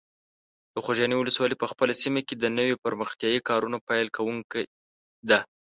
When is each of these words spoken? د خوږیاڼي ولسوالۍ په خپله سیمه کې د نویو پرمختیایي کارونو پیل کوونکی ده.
د 0.73 0.75
خوږیاڼي 0.83 1.15
ولسوالۍ 1.17 1.55
په 1.59 1.67
خپله 1.71 1.93
سیمه 2.01 2.21
کې 2.27 2.35
د 2.37 2.45
نویو 2.57 2.81
پرمختیایي 2.85 3.39
کارونو 3.49 3.77
پیل 3.87 4.07
کوونکی 4.15 4.63
ده. 5.29 5.39